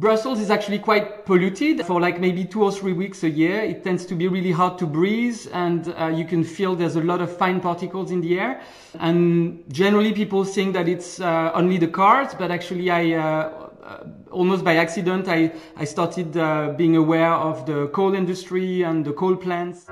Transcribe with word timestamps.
Brussels 0.00 0.40
is 0.40 0.50
actually 0.50 0.78
quite 0.78 1.26
polluted 1.26 1.84
for 1.84 2.00
like 2.00 2.18
maybe 2.18 2.42
two 2.46 2.62
or 2.62 2.72
three 2.72 2.94
weeks 2.94 3.22
a 3.22 3.28
year. 3.28 3.60
It 3.60 3.84
tends 3.84 4.06
to 4.06 4.14
be 4.14 4.28
really 4.28 4.50
hard 4.50 4.78
to 4.78 4.86
breathe 4.86 5.46
and 5.52 5.94
uh, 5.98 6.06
you 6.06 6.24
can 6.24 6.42
feel 6.42 6.74
there's 6.74 6.96
a 6.96 7.02
lot 7.02 7.20
of 7.20 7.36
fine 7.36 7.60
particles 7.60 8.10
in 8.10 8.22
the 8.22 8.40
air. 8.40 8.62
And 8.98 9.62
generally 9.70 10.12
people 10.12 10.42
think 10.44 10.72
that 10.72 10.88
it's 10.88 11.20
uh, 11.20 11.52
only 11.52 11.76
the 11.76 11.88
cars, 11.88 12.32
but 12.32 12.50
actually 12.50 12.90
I, 12.90 13.12
uh, 13.12 13.68
uh 13.82 14.04
almost 14.30 14.64
by 14.64 14.76
accident, 14.76 15.28
I, 15.28 15.52
I 15.76 15.84
started 15.84 16.34
uh, 16.34 16.72
being 16.78 16.96
aware 16.96 17.34
of 17.34 17.66
the 17.66 17.88
coal 17.88 18.14
industry 18.14 18.82
and 18.82 19.04
the 19.04 19.12
coal 19.12 19.36
plants. 19.36 19.86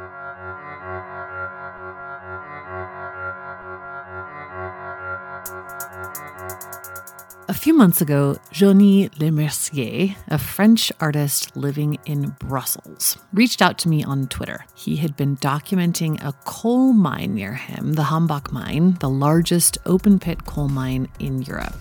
A 7.50 7.54
few 7.54 7.72
months 7.72 8.02
ago, 8.02 8.36
Joanie 8.52 9.08
Lemercier, 9.08 10.14
a 10.28 10.36
French 10.36 10.92
artist 11.00 11.56
living 11.56 11.96
in 12.04 12.36
Brussels, 12.38 13.16
reached 13.32 13.62
out 13.62 13.78
to 13.78 13.88
me 13.88 14.04
on 14.04 14.28
Twitter. 14.28 14.66
He 14.74 14.96
had 14.96 15.16
been 15.16 15.38
documenting 15.38 16.22
a 16.22 16.34
coal 16.44 16.92
mine 16.92 17.34
near 17.34 17.54
him, 17.54 17.94
the 17.94 18.02
Hambach 18.02 18.52
mine, 18.52 18.98
the 19.00 19.08
largest 19.08 19.78
open 19.86 20.18
pit 20.18 20.44
coal 20.44 20.68
mine 20.68 21.08
in 21.20 21.40
Europe. 21.40 21.74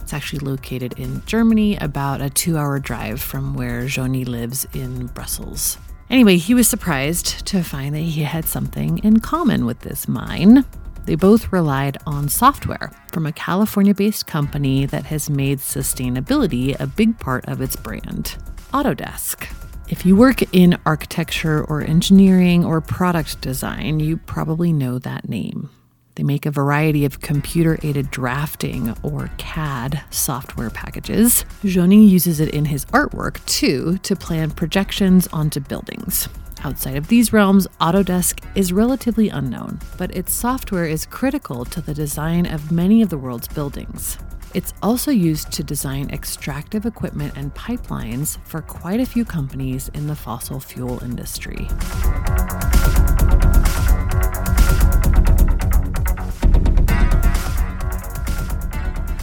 It's 0.00 0.12
actually 0.12 0.40
located 0.40 0.98
in 0.98 1.24
Germany, 1.24 1.76
about 1.76 2.20
a 2.20 2.28
two 2.28 2.58
hour 2.58 2.80
drive 2.80 3.22
from 3.22 3.54
where 3.54 3.86
Joanie 3.86 4.24
lives 4.24 4.66
in 4.74 5.06
Brussels. 5.06 5.78
Anyway, 6.10 6.36
he 6.36 6.52
was 6.52 6.66
surprised 6.66 7.46
to 7.46 7.62
find 7.62 7.94
that 7.94 8.00
he 8.00 8.24
had 8.24 8.44
something 8.44 8.98
in 9.04 9.20
common 9.20 9.66
with 9.66 9.78
this 9.82 10.08
mine. 10.08 10.64
They 11.06 11.14
both 11.14 11.52
relied 11.52 11.98
on 12.04 12.28
software 12.28 12.90
from 13.12 13.26
a 13.26 13.32
California 13.32 13.94
based 13.94 14.26
company 14.26 14.86
that 14.86 15.04
has 15.06 15.30
made 15.30 15.60
sustainability 15.60 16.78
a 16.80 16.86
big 16.88 17.18
part 17.18 17.46
of 17.46 17.60
its 17.60 17.76
brand 17.76 18.36
Autodesk. 18.72 19.46
If 19.88 20.04
you 20.04 20.16
work 20.16 20.42
in 20.52 20.76
architecture 20.84 21.62
or 21.64 21.80
engineering 21.80 22.64
or 22.64 22.80
product 22.80 23.40
design, 23.40 24.00
you 24.00 24.16
probably 24.16 24.72
know 24.72 24.98
that 24.98 25.28
name. 25.28 25.70
They 26.16 26.24
make 26.24 26.44
a 26.44 26.50
variety 26.50 27.04
of 27.04 27.20
computer 27.20 27.78
aided 27.84 28.10
drafting 28.10 28.96
or 29.04 29.30
CAD 29.38 30.02
software 30.10 30.70
packages. 30.70 31.44
Johnny 31.64 32.04
uses 32.04 32.40
it 32.40 32.48
in 32.48 32.64
his 32.64 32.84
artwork 32.86 33.44
too 33.46 33.98
to 33.98 34.16
plan 34.16 34.50
projections 34.50 35.28
onto 35.28 35.60
buildings. 35.60 36.28
Outside 36.66 36.96
of 36.96 37.06
these 37.06 37.32
realms, 37.32 37.68
Autodesk 37.80 38.42
is 38.56 38.72
relatively 38.72 39.28
unknown, 39.28 39.78
but 39.96 40.10
its 40.16 40.34
software 40.34 40.84
is 40.84 41.06
critical 41.06 41.64
to 41.64 41.80
the 41.80 41.94
design 41.94 42.44
of 42.44 42.72
many 42.72 43.02
of 43.02 43.08
the 43.08 43.16
world's 43.16 43.46
buildings. 43.46 44.18
It's 44.52 44.74
also 44.82 45.12
used 45.12 45.52
to 45.52 45.62
design 45.62 46.10
extractive 46.10 46.84
equipment 46.84 47.34
and 47.36 47.54
pipelines 47.54 48.44
for 48.44 48.62
quite 48.62 48.98
a 48.98 49.06
few 49.06 49.24
companies 49.24 49.90
in 49.94 50.08
the 50.08 50.16
fossil 50.16 50.58
fuel 50.58 51.00
industry. 51.04 51.68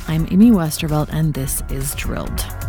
I'm 0.07 0.29
Amy 0.31 0.51
Westervelt, 0.51 1.09
and 1.11 1.33
this 1.33 1.61
is 1.67 1.93
Drilled. 1.95 2.62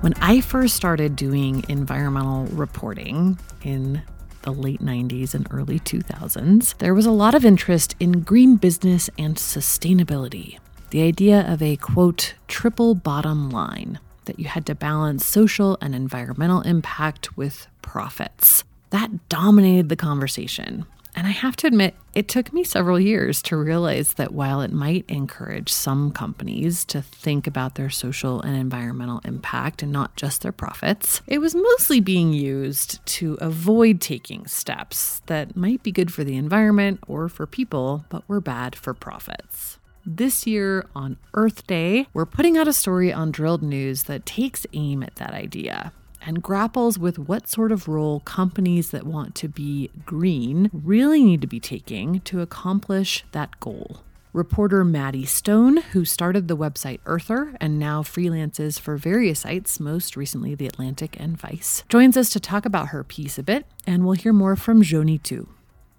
When 0.00 0.14
I 0.14 0.40
first 0.40 0.76
started 0.76 1.14
doing 1.14 1.62
environmental 1.68 2.46
reporting 2.46 3.38
in 3.62 4.00
the 4.40 4.50
late 4.50 4.80
90s 4.80 5.34
and 5.34 5.46
early 5.50 5.78
2000s, 5.78 6.78
there 6.78 6.94
was 6.94 7.04
a 7.04 7.10
lot 7.10 7.34
of 7.34 7.44
interest 7.44 7.96
in 8.00 8.22
green 8.22 8.56
business 8.56 9.10
and 9.18 9.36
sustainability. 9.36 10.58
The 10.88 11.02
idea 11.02 11.46
of 11.46 11.60
a 11.60 11.76
quote, 11.76 12.32
triple 12.48 12.94
bottom 12.94 13.50
line, 13.50 14.00
that 14.24 14.38
you 14.38 14.46
had 14.46 14.64
to 14.66 14.74
balance 14.74 15.26
social 15.26 15.76
and 15.82 15.94
environmental 15.94 16.62
impact 16.62 17.36
with 17.36 17.66
profits. 17.82 18.64
That 18.88 19.28
dominated 19.28 19.90
the 19.90 19.96
conversation. 19.96 20.86
And 21.14 21.26
I 21.26 21.30
have 21.30 21.56
to 21.56 21.66
admit, 21.66 21.94
it 22.14 22.28
took 22.28 22.52
me 22.52 22.64
several 22.64 22.98
years 22.98 23.42
to 23.42 23.56
realize 23.56 24.14
that 24.14 24.32
while 24.32 24.60
it 24.60 24.72
might 24.72 25.04
encourage 25.08 25.72
some 25.72 26.12
companies 26.12 26.84
to 26.86 27.02
think 27.02 27.46
about 27.46 27.74
their 27.74 27.90
social 27.90 28.40
and 28.40 28.56
environmental 28.56 29.20
impact 29.24 29.82
and 29.82 29.92
not 29.92 30.16
just 30.16 30.42
their 30.42 30.52
profits, 30.52 31.20
it 31.26 31.38
was 31.38 31.54
mostly 31.54 32.00
being 32.00 32.32
used 32.32 33.04
to 33.06 33.36
avoid 33.40 34.00
taking 34.00 34.46
steps 34.46 35.20
that 35.26 35.56
might 35.56 35.82
be 35.82 35.92
good 35.92 36.12
for 36.12 36.24
the 36.24 36.36
environment 36.36 37.00
or 37.06 37.28
for 37.28 37.46
people, 37.46 38.04
but 38.08 38.28
were 38.28 38.40
bad 38.40 38.74
for 38.76 38.94
profits. 38.94 39.78
This 40.06 40.46
year 40.46 40.86
on 40.94 41.18
Earth 41.34 41.66
Day, 41.66 42.06
we're 42.14 42.24
putting 42.26 42.56
out 42.56 42.66
a 42.66 42.72
story 42.72 43.12
on 43.12 43.30
Drilled 43.30 43.62
News 43.62 44.04
that 44.04 44.24
takes 44.24 44.66
aim 44.72 45.02
at 45.02 45.16
that 45.16 45.34
idea 45.34 45.92
and 46.24 46.42
grapples 46.42 46.98
with 46.98 47.18
what 47.18 47.48
sort 47.48 47.72
of 47.72 47.88
role 47.88 48.20
companies 48.20 48.90
that 48.90 49.06
want 49.06 49.34
to 49.36 49.48
be 49.48 49.90
green 50.04 50.70
really 50.72 51.22
need 51.22 51.40
to 51.40 51.46
be 51.46 51.60
taking 51.60 52.20
to 52.20 52.40
accomplish 52.40 53.24
that 53.32 53.58
goal. 53.60 54.02
Reporter 54.32 54.84
Maddie 54.84 55.26
Stone, 55.26 55.78
who 55.78 56.04
started 56.04 56.46
the 56.46 56.56
website 56.56 57.00
Earther 57.04 57.56
and 57.60 57.80
now 57.80 58.02
freelances 58.02 58.78
for 58.78 58.96
various 58.96 59.40
sites, 59.40 59.80
most 59.80 60.16
recently 60.16 60.54
The 60.54 60.68
Atlantic 60.68 61.16
and 61.18 61.36
Vice, 61.36 61.82
joins 61.88 62.16
us 62.16 62.30
to 62.30 62.38
talk 62.38 62.64
about 62.64 62.88
her 62.88 63.02
piece 63.02 63.38
a 63.38 63.42
bit, 63.42 63.66
and 63.88 64.04
we'll 64.04 64.14
hear 64.14 64.32
more 64.32 64.54
from 64.54 64.82
Joanie 64.82 65.18
too. 65.18 65.48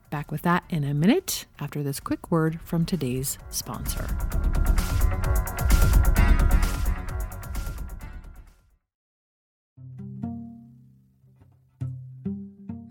Back 0.10 0.32
with 0.32 0.44
that 0.44 0.64
in 0.70 0.86
a 0.86 0.94
minute 0.94 1.46
after 1.60 1.84
this 1.84 2.00
quick 2.00 2.32
word 2.32 2.60
from 2.64 2.86
today's 2.86 3.38
sponsor. 3.50 4.08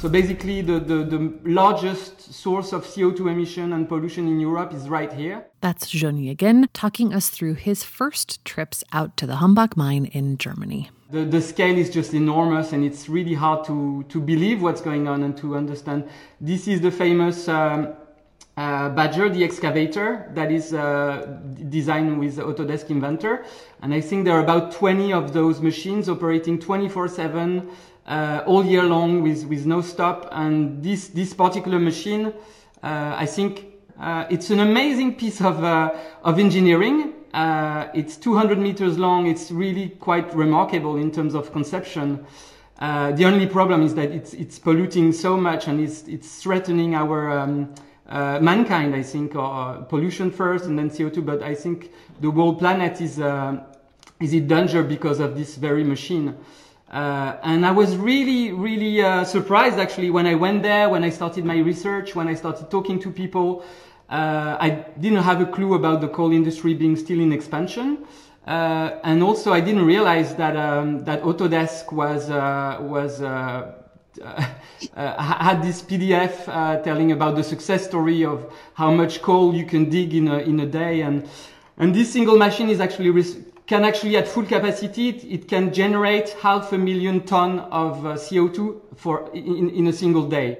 So 0.00 0.08
basically, 0.08 0.62
the, 0.62 0.78
the, 0.78 1.02
the, 1.02 1.32
largest 1.42 2.32
source 2.32 2.72
of 2.72 2.86
CO2 2.86 3.32
emission 3.32 3.72
and 3.72 3.88
pollution 3.88 4.28
in 4.28 4.38
Europe 4.38 4.72
is 4.72 4.88
right 4.88 5.12
here. 5.12 5.46
That's 5.60 5.90
Joanie 5.90 6.30
again, 6.30 6.68
talking 6.72 7.12
us 7.12 7.28
through 7.30 7.54
his 7.54 7.82
first 7.82 8.44
trips 8.44 8.84
out 8.92 9.16
to 9.16 9.26
the 9.26 9.34
Hambach 9.34 9.76
mine 9.76 10.04
in 10.04 10.38
Germany. 10.38 10.90
The, 11.10 11.24
the 11.24 11.42
scale 11.42 11.76
is 11.76 11.90
just 11.90 12.14
enormous, 12.14 12.72
and 12.72 12.84
it's 12.84 13.08
really 13.08 13.34
hard 13.34 13.64
to, 13.66 14.04
to 14.08 14.20
believe 14.20 14.62
what's 14.62 14.80
going 14.80 15.08
on 15.08 15.24
and 15.24 15.36
to 15.38 15.56
understand. 15.56 16.08
This 16.40 16.68
is 16.68 16.80
the 16.80 16.92
famous 16.92 17.48
um, 17.48 17.88
uh, 18.58 18.88
Bagger, 18.88 19.28
the 19.28 19.44
excavator 19.44 20.28
that 20.34 20.50
is 20.50 20.74
uh, 20.74 21.38
designed 21.68 22.18
with 22.18 22.38
Autodesk 22.38 22.90
Inventor. 22.90 23.44
And 23.82 23.94
I 23.94 24.00
think 24.00 24.24
there 24.24 24.34
are 24.34 24.42
about 24.42 24.72
20 24.72 25.12
of 25.12 25.32
those 25.32 25.60
machines 25.60 26.08
operating 26.08 26.58
24 26.58 27.06
7 27.06 27.70
uh, 28.06 28.42
all 28.46 28.64
year 28.64 28.82
long 28.82 29.22
with, 29.22 29.44
with 29.44 29.64
no 29.64 29.80
stop. 29.80 30.28
And 30.32 30.82
this, 30.82 31.06
this 31.06 31.34
particular 31.34 31.78
machine, 31.78 32.32
uh, 32.82 33.14
I 33.16 33.26
think 33.26 33.66
uh, 34.00 34.24
it's 34.28 34.50
an 34.50 34.58
amazing 34.58 35.14
piece 35.14 35.40
of, 35.40 35.62
uh, 35.62 35.94
of 36.24 36.40
engineering. 36.40 37.12
It's 37.94 38.16
200 38.16 38.58
meters 38.58 38.98
long. 38.98 39.28
It's 39.28 39.52
really 39.52 39.90
quite 39.90 40.34
remarkable 40.34 40.96
in 40.96 41.12
terms 41.12 41.36
of 41.36 41.52
conception. 41.52 42.26
The 42.80 43.24
only 43.24 43.46
problem 43.46 43.82
is 43.82 43.94
that 43.94 44.10
it's 44.10 44.34
it's 44.34 44.58
polluting 44.58 45.12
so 45.12 45.36
much 45.36 45.68
and 45.68 45.80
it's 45.80 46.02
it's 46.08 46.42
threatening 46.42 46.94
our 46.94 47.30
um, 47.30 47.74
uh, 48.08 48.38
mankind. 48.40 48.94
I 48.94 49.02
think, 49.02 49.34
or 49.34 49.84
pollution 49.88 50.30
first 50.30 50.66
and 50.66 50.78
then 50.78 50.90
CO2. 50.90 51.24
But 51.24 51.42
I 51.42 51.54
think 51.54 51.92
the 52.20 52.30
whole 52.30 52.54
planet 52.54 53.00
is 53.00 53.20
uh, 53.20 53.64
is 54.20 54.32
in 54.32 54.46
danger 54.46 54.82
because 54.82 55.20
of 55.20 55.36
this 55.36 55.56
very 55.56 55.84
machine. 55.84 56.36
Uh, 56.90 57.36
and 57.42 57.66
I 57.66 57.70
was 57.70 57.96
really, 57.96 58.52
really 58.52 59.02
uh, 59.02 59.22
surprised 59.24 59.78
actually 59.78 60.10
when 60.10 60.26
I 60.26 60.34
went 60.34 60.62
there, 60.62 60.88
when 60.88 61.04
I 61.04 61.10
started 61.10 61.44
my 61.44 61.58
research, 61.58 62.14
when 62.14 62.28
I 62.28 62.34
started 62.34 62.70
talking 62.70 62.98
to 63.00 63.10
people. 63.10 63.62
Uh, 64.08 64.56
I 64.58 64.86
didn't 64.98 65.22
have 65.22 65.42
a 65.42 65.46
clue 65.46 65.74
about 65.74 66.00
the 66.00 66.08
coal 66.08 66.32
industry 66.32 66.72
being 66.72 66.96
still 66.96 67.20
in 67.20 67.30
expansion. 67.30 68.06
Uh, 68.46 68.98
and 69.04 69.22
also 69.22 69.52
I 69.52 69.60
didn't 69.60 69.84
realize 69.84 70.34
that, 70.36 70.56
um, 70.56 71.04
that 71.04 71.22
Autodesk 71.22 71.92
was, 71.92 72.30
uh, 72.30 72.78
was, 72.80 73.20
uh, 74.22 75.22
had 75.22 75.62
this 75.62 75.82
PDF 75.82 76.44
telling 76.84 77.12
about 77.12 77.36
the 77.36 77.44
success 77.44 77.84
story 77.84 78.24
of 78.24 78.52
how 78.74 78.90
much 78.90 79.22
coal 79.22 79.54
you 79.54 79.64
can 79.64 79.88
dig 79.88 80.14
in 80.14 80.28
a, 80.28 80.38
in 80.38 80.60
a 80.60 80.66
day. 80.66 81.00
And, 81.02 81.28
and 81.76 81.94
this 81.94 82.12
single 82.12 82.36
machine 82.36 82.70
is 82.70 82.80
actually 82.80 83.10
can 83.68 83.84
actually 83.84 84.16
at 84.16 84.26
full 84.26 84.44
capacity, 84.44 85.10
it, 85.10 85.24
it 85.24 85.48
can 85.48 85.72
generate 85.72 86.30
half 86.40 86.72
a 86.72 86.78
million 86.78 87.24
ton 87.24 87.60
of 87.60 88.04
uh, 88.04 88.14
CO2 88.14 88.80
for 88.96 89.30
in, 89.34 89.68
in 89.70 89.86
a 89.86 89.92
single 89.92 90.26
day. 90.26 90.58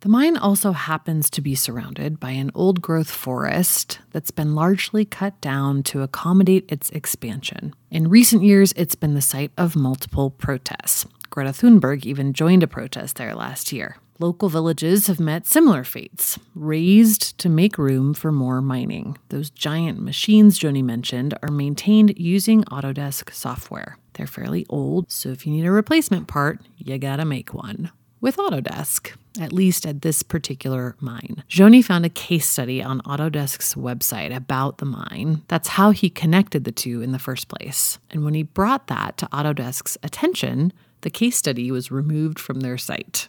The 0.00 0.08
mine 0.08 0.38
also 0.38 0.72
happens 0.72 1.28
to 1.28 1.42
be 1.42 1.54
surrounded 1.54 2.18
by 2.18 2.30
an 2.30 2.50
old 2.54 2.80
growth 2.80 3.10
forest 3.10 3.98
that's 4.12 4.30
been 4.30 4.54
largely 4.54 5.04
cut 5.04 5.38
down 5.42 5.82
to 5.84 6.00
accommodate 6.00 6.64
its 6.72 6.88
expansion. 6.90 7.74
In 7.90 8.08
recent 8.08 8.42
years, 8.42 8.72
it's 8.76 8.94
been 8.94 9.12
the 9.12 9.20
site 9.20 9.52
of 9.58 9.76
multiple 9.76 10.30
protests. 10.30 11.04
Greta 11.30 11.50
Thunberg 11.50 12.04
even 12.04 12.32
joined 12.32 12.64
a 12.64 12.66
protest 12.66 13.14
there 13.16 13.36
last 13.36 13.72
year. 13.72 13.96
Local 14.18 14.48
villages 14.48 15.06
have 15.06 15.20
met 15.20 15.46
similar 15.46 15.84
fates, 15.84 16.38
razed 16.56 17.38
to 17.38 17.48
make 17.48 17.78
room 17.78 18.12
for 18.14 18.32
more 18.32 18.60
mining. 18.60 19.16
Those 19.28 19.48
giant 19.48 20.02
machines 20.02 20.58
Joanie 20.58 20.82
mentioned 20.82 21.38
are 21.42 21.52
maintained 21.52 22.18
using 22.18 22.64
Autodesk 22.64 23.32
software. 23.32 23.96
They're 24.14 24.26
fairly 24.26 24.66
old, 24.68 25.10
so 25.10 25.28
if 25.30 25.46
you 25.46 25.52
need 25.52 25.64
a 25.64 25.70
replacement 25.70 26.26
part, 26.26 26.60
you 26.76 26.98
gotta 26.98 27.24
make 27.24 27.54
one. 27.54 27.92
With 28.20 28.36
Autodesk, 28.36 29.12
at 29.40 29.52
least 29.52 29.86
at 29.86 30.02
this 30.02 30.22
particular 30.22 30.96
mine. 31.00 31.42
Joanie 31.48 31.80
found 31.80 32.04
a 32.04 32.10
case 32.10 32.46
study 32.46 32.82
on 32.82 33.00
Autodesk's 33.02 33.74
website 33.74 34.34
about 34.34 34.78
the 34.78 34.84
mine. 34.84 35.42
That's 35.48 35.68
how 35.68 35.92
he 35.92 36.10
connected 36.10 36.64
the 36.64 36.72
two 36.72 37.00
in 37.00 37.12
the 37.12 37.18
first 37.18 37.48
place. 37.48 37.98
And 38.10 38.24
when 38.24 38.34
he 38.34 38.42
brought 38.42 38.88
that 38.88 39.16
to 39.18 39.26
Autodesk's 39.26 39.96
attention, 40.02 40.74
the 41.02 41.10
case 41.10 41.36
study 41.36 41.70
was 41.70 41.90
removed 41.90 42.38
from 42.38 42.60
their 42.60 42.78
site. 42.78 43.28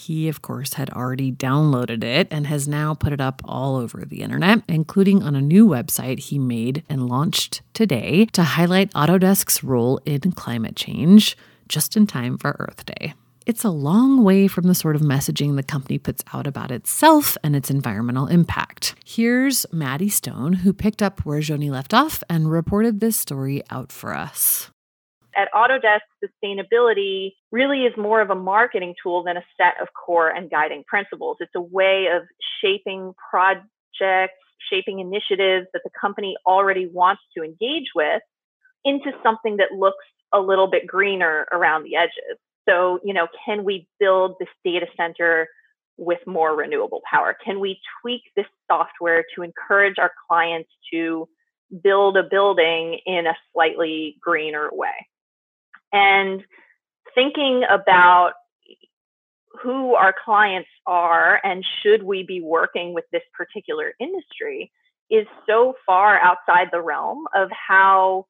He, 0.00 0.28
of 0.28 0.40
course, 0.40 0.74
had 0.74 0.88
already 0.90 1.30
downloaded 1.30 2.02
it 2.02 2.28
and 2.30 2.46
has 2.46 2.66
now 2.66 2.94
put 2.94 3.12
it 3.12 3.20
up 3.20 3.42
all 3.44 3.76
over 3.76 4.04
the 4.06 4.22
internet, 4.22 4.62
including 4.66 5.22
on 5.22 5.36
a 5.36 5.42
new 5.42 5.66
website 5.66 6.18
he 6.20 6.38
made 6.38 6.84
and 6.88 7.06
launched 7.06 7.60
today 7.74 8.24
to 8.32 8.42
highlight 8.42 8.92
Autodesk's 8.94 9.62
role 9.62 10.00
in 10.06 10.32
climate 10.32 10.74
change 10.74 11.36
just 11.68 11.98
in 11.98 12.06
time 12.06 12.38
for 12.38 12.56
Earth 12.58 12.86
Day. 12.86 13.12
It's 13.46 13.64
a 13.64 13.70
long 13.70 14.24
way 14.24 14.48
from 14.48 14.66
the 14.68 14.74
sort 14.74 14.96
of 14.96 15.02
messaging 15.02 15.56
the 15.56 15.62
company 15.62 15.98
puts 15.98 16.24
out 16.32 16.46
about 16.46 16.70
itself 16.70 17.36
and 17.42 17.54
its 17.54 17.70
environmental 17.70 18.26
impact. 18.26 18.94
Here's 19.04 19.66
Maddie 19.72 20.08
Stone, 20.08 20.54
who 20.54 20.72
picked 20.72 21.02
up 21.02 21.26
where 21.26 21.40
Joanie 21.40 21.70
left 21.70 21.92
off 21.92 22.22
and 22.30 22.50
reported 22.50 23.00
this 23.00 23.16
story 23.16 23.62
out 23.70 23.92
for 23.92 24.14
us 24.14 24.70
at 25.36 25.48
Autodesk, 25.52 26.00
sustainability 26.24 27.32
really 27.50 27.84
is 27.84 27.96
more 27.96 28.20
of 28.20 28.30
a 28.30 28.34
marketing 28.34 28.94
tool 29.02 29.22
than 29.22 29.36
a 29.36 29.44
set 29.56 29.74
of 29.80 29.88
core 29.94 30.28
and 30.28 30.50
guiding 30.50 30.84
principles. 30.86 31.36
It's 31.40 31.54
a 31.54 31.60
way 31.60 32.08
of 32.12 32.22
shaping 32.60 33.12
projects, 33.30 34.34
shaping 34.70 35.00
initiatives 35.00 35.66
that 35.72 35.82
the 35.84 35.90
company 36.00 36.36
already 36.46 36.86
wants 36.86 37.22
to 37.36 37.44
engage 37.44 37.88
with 37.94 38.22
into 38.84 39.12
something 39.22 39.58
that 39.58 39.72
looks 39.72 40.04
a 40.32 40.40
little 40.40 40.68
bit 40.68 40.86
greener 40.86 41.46
around 41.52 41.84
the 41.84 41.96
edges. 41.96 42.38
So, 42.68 43.00
you 43.04 43.14
know, 43.14 43.26
can 43.44 43.64
we 43.64 43.88
build 43.98 44.36
this 44.38 44.48
data 44.64 44.86
center 44.96 45.48
with 45.96 46.18
more 46.26 46.56
renewable 46.56 47.02
power? 47.10 47.36
Can 47.44 47.60
we 47.60 47.80
tweak 48.00 48.22
this 48.36 48.46
software 48.70 49.24
to 49.34 49.42
encourage 49.42 49.98
our 49.98 50.12
clients 50.28 50.70
to 50.92 51.28
build 51.82 52.16
a 52.16 52.22
building 52.22 52.98
in 53.06 53.26
a 53.26 53.36
slightly 53.52 54.16
greener 54.20 54.70
way? 54.72 55.06
And 55.92 56.42
thinking 57.14 57.64
about 57.68 58.32
who 59.62 59.94
our 59.94 60.14
clients 60.24 60.68
are 60.86 61.40
and 61.44 61.64
should 61.82 62.02
we 62.02 62.22
be 62.22 62.40
working 62.40 62.94
with 62.94 63.04
this 63.12 63.22
particular 63.36 63.92
industry 63.98 64.70
is 65.10 65.26
so 65.46 65.74
far 65.84 66.18
outside 66.20 66.68
the 66.70 66.80
realm 66.80 67.24
of 67.34 67.50
how 67.50 68.26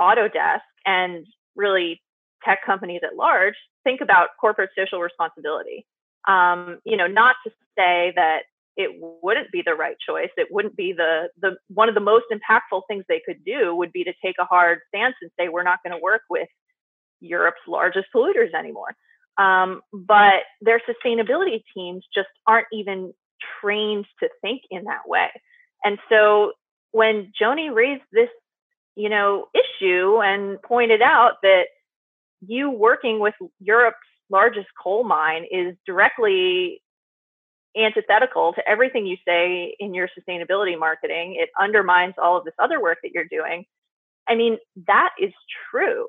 Autodesk 0.00 0.60
and 0.86 1.26
really 1.56 2.00
tech 2.44 2.64
companies 2.64 3.00
at 3.04 3.16
large 3.16 3.54
think 3.82 4.00
about 4.00 4.28
corporate 4.40 4.70
social 4.76 5.00
responsibility. 5.00 5.86
Um, 6.26 6.78
you 6.84 6.96
know, 6.96 7.06
not 7.06 7.36
to 7.44 7.50
say 7.76 8.12
that 8.16 8.44
it 8.76 8.90
wouldn't 9.22 9.50
be 9.52 9.62
the 9.64 9.74
right 9.74 9.96
choice. 10.04 10.30
It 10.36 10.48
wouldn't 10.50 10.76
be 10.76 10.92
the 10.92 11.28
the 11.40 11.56
one 11.68 11.88
of 11.88 11.94
the 11.94 12.00
most 12.00 12.26
impactful 12.32 12.82
things 12.88 13.04
they 13.08 13.22
could 13.24 13.44
do 13.44 13.74
would 13.74 13.92
be 13.92 14.04
to 14.04 14.12
take 14.24 14.36
a 14.40 14.44
hard 14.44 14.80
stance 14.88 15.14
and 15.22 15.30
say 15.38 15.48
we're 15.48 15.62
not 15.62 15.80
going 15.84 15.96
to 15.96 16.02
work 16.02 16.22
with 16.28 16.48
Europe's 17.20 17.60
largest 17.68 18.06
polluters 18.14 18.52
anymore. 18.54 18.94
Um, 19.38 19.82
but 19.92 20.42
their 20.60 20.80
sustainability 20.80 21.62
teams 21.74 22.04
just 22.14 22.28
aren't 22.46 22.68
even 22.72 23.12
trained 23.60 24.06
to 24.20 24.28
think 24.42 24.62
in 24.70 24.84
that 24.84 25.06
way. 25.08 25.28
And 25.84 25.98
so 26.08 26.52
when 26.92 27.32
Joanie 27.38 27.70
raised 27.70 28.04
this, 28.12 28.28
you 28.96 29.08
know, 29.08 29.46
issue 29.54 30.22
and 30.22 30.60
pointed 30.62 31.02
out 31.02 31.34
that 31.42 31.64
you 32.46 32.70
working 32.70 33.18
with 33.18 33.34
Europe's 33.58 33.98
largest 34.30 34.68
coal 34.80 35.04
mine 35.04 35.44
is 35.50 35.74
directly 35.86 36.80
antithetical 37.76 38.52
to 38.52 38.68
everything 38.68 39.06
you 39.06 39.16
say 39.26 39.74
in 39.78 39.94
your 39.94 40.08
sustainability 40.08 40.78
marketing. 40.78 41.36
It 41.38 41.50
undermines 41.60 42.14
all 42.18 42.36
of 42.36 42.44
this 42.44 42.54
other 42.58 42.80
work 42.80 42.98
that 43.02 43.12
you're 43.12 43.24
doing. 43.24 43.64
I 44.28 44.34
mean, 44.34 44.58
that 44.86 45.10
is 45.20 45.32
true, 45.70 46.06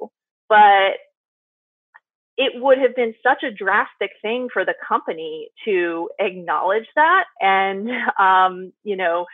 but 0.48 0.94
it 2.38 2.52
would 2.62 2.78
have 2.78 2.96
been 2.96 3.14
such 3.24 3.44
a 3.44 3.52
drastic 3.52 4.12
thing 4.22 4.50
for 4.52 4.66
the 4.66 4.76
company 4.88 5.50
to 5.66 6.10
acknowledge 6.20 6.88
that 6.96 7.26
and, 7.40 7.90
um, 8.20 8.74
you 8.84 8.96
know, 8.96 9.26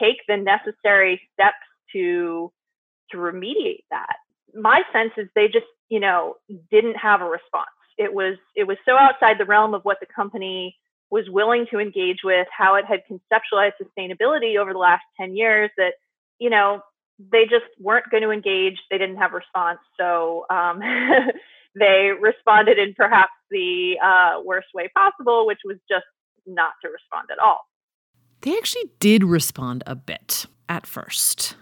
take 0.00 0.18
the 0.28 0.36
necessary 0.36 1.20
steps 1.34 1.56
to 1.92 2.52
to 3.10 3.16
remediate 3.16 3.84
that. 3.90 4.16
My 4.54 4.82
sense 4.92 5.12
is 5.16 5.28
they 5.34 5.46
just, 5.46 5.64
you 5.88 5.98
know, 5.98 6.34
didn't 6.70 6.96
have 6.96 7.22
a 7.22 7.24
response. 7.24 7.66
It 7.96 8.12
was 8.12 8.36
it 8.54 8.64
was 8.64 8.76
so 8.84 8.96
outside 8.96 9.38
the 9.38 9.46
realm 9.46 9.72
of 9.72 9.82
what 9.84 9.98
the 10.00 10.06
company 10.14 10.76
was 11.10 11.24
willing 11.28 11.66
to 11.70 11.78
engage 11.78 12.18
with, 12.22 12.46
how 12.56 12.74
it 12.74 12.84
had 12.84 13.00
conceptualized 13.10 13.72
sustainability 13.82 14.58
over 14.58 14.72
the 14.72 14.78
last 14.78 15.04
10 15.18 15.36
years 15.36 15.70
that, 15.76 15.94
you 16.38 16.50
know, 16.50 16.80
they 17.18 17.44
just 17.44 17.64
weren't 17.80 18.10
going 18.10 18.22
to 18.22 18.30
engage. 18.30 18.78
They 18.90 18.98
didn't 18.98 19.16
have 19.16 19.32
response. 19.32 19.78
So 19.98 20.46
um, 20.50 20.80
they 21.74 22.10
responded 22.20 22.78
in 22.78 22.94
perhaps 22.94 23.32
the 23.50 23.96
uh, 24.02 24.40
worst 24.44 24.68
way 24.74 24.90
possible, 24.94 25.46
which 25.46 25.60
was 25.64 25.78
just 25.90 26.04
not 26.46 26.72
to 26.82 26.88
respond 26.88 27.28
at 27.32 27.38
all. 27.38 27.60
They 28.42 28.56
actually 28.56 28.90
did 29.00 29.24
respond 29.24 29.82
a 29.86 29.96
bit 29.96 30.46
at 30.68 30.86
first. 30.86 31.56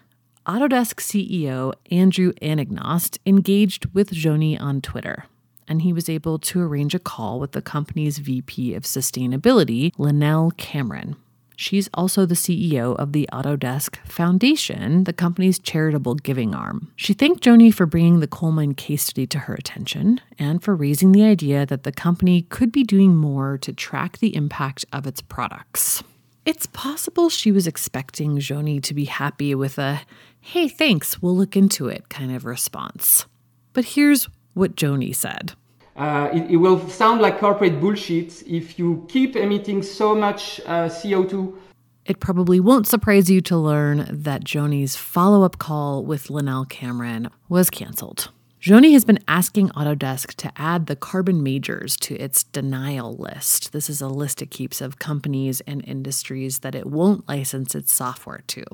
Autodesk 0.46 1.00
CEO 1.00 1.72
Andrew 1.90 2.32
Anagnost 2.42 3.18
engaged 3.26 3.86
with 3.94 4.12
Joanie 4.12 4.58
on 4.58 4.80
Twitter 4.80 5.24
and 5.68 5.82
he 5.82 5.92
was 5.92 6.08
able 6.08 6.38
to 6.38 6.60
arrange 6.60 6.94
a 6.94 6.98
call 6.98 7.40
with 7.40 7.52
the 7.52 7.62
company's 7.62 8.18
VP 8.18 8.74
of 8.74 8.84
Sustainability, 8.84 9.94
Lynelle 9.96 10.56
Cameron. 10.56 11.16
She's 11.58 11.88
also 11.94 12.26
the 12.26 12.34
CEO 12.34 12.94
of 12.96 13.12
the 13.12 13.26
Autodesk 13.32 13.96
Foundation, 14.06 15.04
the 15.04 15.14
company's 15.14 15.58
charitable 15.58 16.16
giving 16.16 16.54
arm. 16.54 16.92
She 16.96 17.14
thanked 17.14 17.42
Joanie 17.42 17.70
for 17.70 17.86
bringing 17.86 18.20
the 18.20 18.26
coal 18.26 18.52
mine 18.52 18.74
case 18.74 19.04
study 19.04 19.26
to 19.28 19.38
her 19.40 19.54
attention 19.54 20.20
and 20.38 20.62
for 20.62 20.76
raising 20.76 21.12
the 21.12 21.24
idea 21.24 21.64
that 21.64 21.82
the 21.82 21.92
company 21.92 22.42
could 22.42 22.70
be 22.70 22.84
doing 22.84 23.16
more 23.16 23.56
to 23.58 23.72
track 23.72 24.18
the 24.18 24.36
impact 24.36 24.84
of 24.92 25.06
its 25.06 25.22
products. 25.22 26.02
It's 26.44 26.66
possible 26.66 27.30
she 27.30 27.50
was 27.50 27.66
expecting 27.66 28.38
Joanie 28.38 28.80
to 28.82 28.94
be 28.94 29.06
happy 29.06 29.54
with 29.54 29.78
a, 29.78 30.02
hey, 30.40 30.68
thanks, 30.68 31.20
we'll 31.22 31.36
look 31.36 31.56
into 31.56 31.88
it 31.88 32.08
kind 32.10 32.36
of 32.36 32.44
response. 32.44 33.24
But 33.72 33.84
here's 33.84 34.28
what 34.56 34.74
Joanie 34.76 35.12
said. 35.12 35.52
Uh, 35.96 36.28
it, 36.32 36.50
it, 36.50 36.56
will 36.56 36.86
sound 36.88 37.22
like 37.22 37.38
corporate 37.38 37.80
bullshit 37.80 38.42
if 38.46 38.78
you 38.78 39.06
keep 39.08 39.34
emitting 39.34 39.82
so 39.82 40.14
much 40.14 40.60
uh, 40.66 40.88
CO2. 40.88 41.56
It 42.04 42.20
probably 42.20 42.60
won't 42.60 42.86
surprise 42.86 43.30
you 43.30 43.40
to 43.42 43.56
learn 43.56 44.06
that 44.10 44.44
Joanie's 44.44 44.94
follow 44.94 45.42
up 45.42 45.58
call 45.58 46.04
with 46.04 46.28
Lynelle 46.28 46.68
Cameron 46.68 47.30
was 47.48 47.70
canceled. 47.70 48.30
Joanie 48.66 48.94
has 48.94 49.04
been 49.04 49.22
asking 49.28 49.68
Autodesk 49.70 50.34
to 50.34 50.50
add 50.56 50.86
the 50.86 50.96
carbon 50.96 51.42
majors 51.42 51.96
to 51.98 52.16
its 52.16 52.42
denial 52.42 53.14
list. 53.14 53.72
This 53.72 53.88
is 53.88 54.00
a 54.00 54.08
list 54.08 54.42
it 54.42 54.50
keeps 54.50 54.80
of 54.80 54.98
companies 54.98 55.60
and 55.68 55.84
industries 55.86 56.60
that 56.60 56.74
it 56.74 56.86
won't 56.86 57.28
license 57.28 57.74
its 57.74 57.92
software 57.92 58.42
to, 58.48 58.64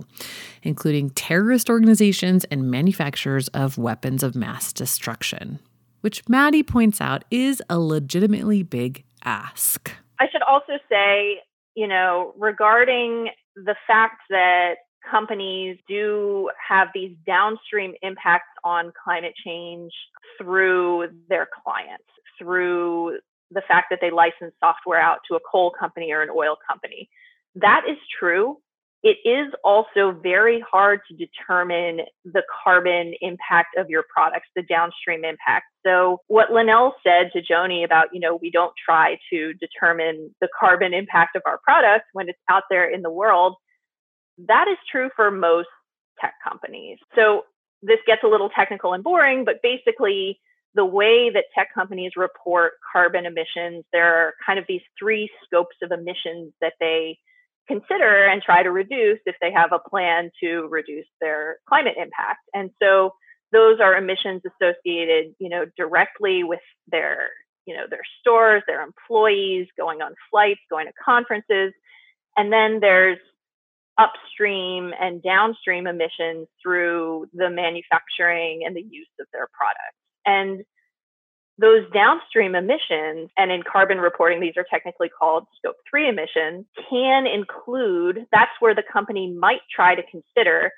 including 0.62 1.11
terrorist 1.11 1.69
organizations 1.69 2.45
and 2.45 2.71
manufacturers 2.71 3.49
of 3.49 3.77
weapons 3.77 4.23
of 4.23 4.35
mass 4.35 4.73
destruction, 4.73 5.59
which 6.03 6.29
Maddie 6.29 6.63
points 6.63 7.01
out 7.01 7.25
is 7.31 7.63
a 7.69 7.79
legitimately 7.79 8.63
big 8.63 9.05
ask. 9.25 9.91
I 10.21 10.27
should 10.31 10.43
also 10.43 10.75
say, 10.89 11.41
you 11.75 11.89
know, 11.89 12.35
regarding 12.39 13.31
the 13.57 13.75
fact 13.87 14.23
that 14.31 14.75
companies 15.11 15.79
do 15.89 16.51
have 16.69 16.89
these 16.95 17.17
downstream 17.27 17.95
impacts 18.03 18.53
on 18.63 18.93
climate 19.03 19.35
change 19.45 19.93
through 20.39 21.09
their 21.29 21.49
clients, 21.65 22.05
through 22.39 23.19
the 23.51 23.63
fact 23.67 23.87
that 23.91 23.99
they 24.01 24.11
license 24.11 24.55
software 24.61 25.01
out 25.01 25.19
to 25.29 25.37
a 25.37 25.41
coal 25.51 25.73
company 25.79 26.13
or 26.13 26.23
an 26.23 26.31
oil 26.31 26.57
company. 26.69 27.09
That 27.55 27.83
is 27.89 27.99
true. 28.19 28.59
It 29.03 29.19
is 29.25 29.53
also 29.65 30.13
very 30.13 30.61
hard 30.61 31.01
to 31.09 31.17
determine 31.17 32.03
the 32.25 32.43
carbon 32.65 33.15
impact 33.21 33.77
of 33.77 33.91
your 33.91 34.05
products, 34.15 34.47
the 34.55 34.63
downstream 34.63 35.25
impact. 35.25 35.67
So 35.85 36.21
what 36.29 36.51
Lynelle 36.51 36.93
said 37.05 37.31
to 37.33 37.43
Joanie 37.43 37.83
about, 37.83 38.09
you 38.13 38.21
know, 38.21 38.39
we 38.41 38.51
don't 38.51 38.73
try 38.85 39.19
to 39.31 39.55
determine 39.55 40.33
the 40.41 40.49
carbon 40.59 40.95
impact 40.95 41.35
of 41.35 41.43
our 41.47 41.59
products 41.65 42.07
when 42.13 42.29
it's 42.29 42.39
out 42.49 42.63
there 42.71 42.89
in 42.89 43.03
the 43.03 43.11
world 43.11 43.57
that 44.39 44.69
is 44.69 44.79
true 44.91 45.11
for 45.15 45.31
most 45.31 45.69
tech 46.21 46.35
companies. 46.47 46.99
So 47.15 47.43
this 47.83 47.99
gets 48.07 48.23
a 48.25 48.29
little 48.29 48.51
technical 48.51 48.93
and 48.93 49.03
boring, 49.03 49.45
but 49.45 49.57
basically, 49.63 50.41
the 50.75 50.85
way 50.85 51.29
that 51.29 51.45
tech 51.55 51.69
companies 51.75 52.13
report 52.17 52.73
carbon 52.91 53.27
emissions, 53.27 53.85
there 53.93 54.15
are 54.15 54.35
kind 54.47 54.59
of 54.59 54.65
these 54.67 54.81
three 54.99 55.29
scopes 55.45 55.77
of 55.83 55.93
emissions 55.93 56.55
that 56.63 56.73
they 56.81 57.19
consider 57.73 58.26
and 58.26 58.43
try 58.43 58.62
to 58.62 58.71
reduce 58.71 59.19
if 59.26 59.37
they 59.41 59.52
have 59.52 59.73
a 59.73 59.79
plan 59.79 60.31
to 60.43 60.69
reduce 60.69 61.07
their 61.21 61.57
climate 61.69 61.95
impact. 61.97 62.41
And 62.55 62.71
so 62.83 63.14
those 63.52 63.81
are 63.81 63.97
emissions 63.97 64.43
associated, 64.47 65.35
you 65.38 65.49
know, 65.49 65.64
directly 65.76 66.45
with 66.45 66.61
their, 66.91 67.31
you 67.67 67.75
know, 67.75 67.85
their 67.88 68.02
stores, 68.21 68.62
their 68.67 68.83
employees, 68.83 69.67
going 69.79 70.02
on 70.02 70.14
flights, 70.31 70.61
going 70.71 70.87
to 70.87 70.93
conferences. 71.05 71.73
And 72.37 72.52
then 72.52 72.81
there's 72.81 73.19
upstream 73.99 74.93
and 74.99 75.23
downstream 75.23 75.87
emissions 75.87 76.49
through 76.62 77.26
the 77.35 77.50
manufacturing 77.50 78.62
and 78.67 78.75
the 78.75 78.83
use 78.83 79.11
of 79.21 79.26
their 79.33 79.49
products. 79.52 79.99
And 80.25 80.62
those 81.62 81.88
downstream 81.95 82.57
emissions, 82.57 83.31
and 83.38 83.52
in 83.52 83.62
carbon 83.62 83.99
reporting, 83.99 84.40
these 84.40 84.57
are 84.57 84.66
technically 84.69 85.09
called 85.09 85.47
scope 85.57 85.76
three 85.88 86.09
emissions, 86.09 86.66
can 86.90 87.26
include 87.26 88.26
that's 88.33 88.50
where 88.59 88.75
the 88.75 88.83
company 88.92 89.33
might 89.33 89.61
try 89.75 89.95
to 89.95 90.02
consider 90.11 90.73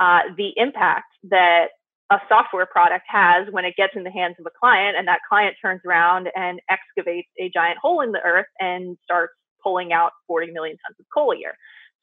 uh, 0.00 0.20
the 0.36 0.52
impact 0.56 1.06
that 1.30 1.68
a 2.10 2.18
software 2.28 2.66
product 2.66 3.04
has 3.08 3.46
when 3.50 3.64
it 3.64 3.74
gets 3.76 3.94
in 3.94 4.02
the 4.02 4.10
hands 4.10 4.36
of 4.38 4.46
a 4.46 4.50
client 4.60 4.96
and 4.96 5.08
that 5.08 5.20
client 5.28 5.56
turns 5.62 5.80
around 5.86 6.28
and 6.36 6.60
excavates 6.68 7.28
a 7.40 7.48
giant 7.54 7.78
hole 7.78 8.00
in 8.00 8.12
the 8.12 8.20
earth 8.24 8.46
and 8.60 8.96
starts 9.04 9.32
pulling 9.62 9.92
out 9.92 10.12
40 10.26 10.52
million 10.52 10.76
tons 10.86 10.96
of 10.98 11.06
coal 11.12 11.32
a 11.32 11.38
year. 11.38 11.54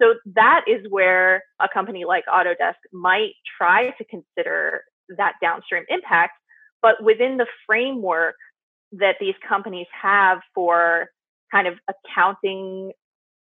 So 0.01 0.15
that 0.35 0.65
is 0.67 0.85
where 0.89 1.43
a 1.61 1.67
company 1.73 2.03
like 2.05 2.25
Autodesk 2.25 2.79
might 2.91 3.33
try 3.57 3.91
to 3.91 4.05
consider 4.05 4.83
that 5.17 5.33
downstream 5.41 5.83
impact, 5.89 6.33
but 6.83 7.03
within 7.03 7.37
the 7.37 7.47
framework 7.65 8.35
that 8.91 9.15
these 9.19 9.33
companies 9.47 9.87
have 9.99 10.39
for 10.53 11.07
kind 11.51 11.67
of 11.67 11.75
accounting 11.89 12.91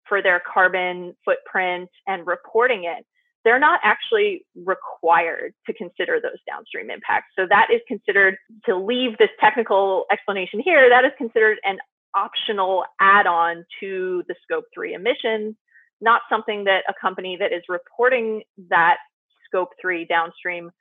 for 0.09 0.23
their 0.23 0.41
carbon 0.51 1.15
footprint 1.23 1.89
and 2.07 2.25
reporting 2.25 2.85
it, 2.85 3.05
they're 3.43 3.59
not 3.59 3.79
actually 3.83 4.43
required 4.55 5.53
to 5.67 5.73
consider 5.73 6.19
those 6.19 6.39
downstream 6.49 6.89
impacts. 6.89 7.27
So 7.37 7.45
that 7.47 7.67
is 7.71 7.81
considered 7.87 8.37
to 8.65 8.75
leave 8.75 9.19
this 9.19 9.29
technical 9.39 10.05
explanation 10.11 10.59
here, 10.59 10.89
that 10.89 11.05
is 11.05 11.11
considered 11.19 11.59
an 11.63 11.77
optional 12.15 12.85
add 12.99 13.27
on 13.27 13.65
to 13.81 14.23
the 14.27 14.35
scope 14.43 14.63
three 14.73 14.95
emissions 14.95 15.55
not 16.01 16.21
something 16.29 16.65
that 16.65 16.83
a 16.89 16.93
company 16.99 17.37
that 17.39 17.53
is 17.53 17.63
reporting 17.69 18.43
that 18.69 18.97
scope 19.45 19.69
three 19.81 20.05
downstream 20.05 20.71